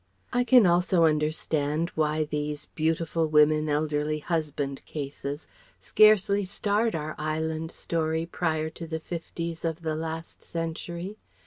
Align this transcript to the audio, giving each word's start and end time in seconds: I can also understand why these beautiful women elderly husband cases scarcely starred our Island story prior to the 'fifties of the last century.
I 0.33 0.43
can 0.43 0.65
also 0.65 1.03
understand 1.03 1.91
why 1.93 2.23
these 2.23 2.65
beautiful 2.65 3.27
women 3.27 3.69
elderly 3.69 4.17
husband 4.17 4.83
cases 4.85 5.47
scarcely 5.79 6.43
starred 6.43 6.95
our 6.95 7.13
Island 7.19 7.69
story 7.69 8.25
prior 8.25 8.71
to 8.71 8.87
the 8.87 8.99
'fifties 8.99 9.63
of 9.63 9.83
the 9.83 9.95
last 9.95 10.41
century. 10.41 11.19